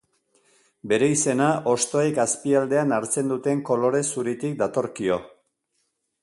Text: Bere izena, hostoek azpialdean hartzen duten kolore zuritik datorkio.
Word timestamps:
Bere 0.93 1.09
izena, 1.15 1.49
hostoek 1.73 2.17
azpialdean 2.23 2.95
hartzen 2.97 3.29
duten 3.35 3.61
kolore 3.69 4.01
zuritik 4.15 4.57
datorkio. 4.63 5.21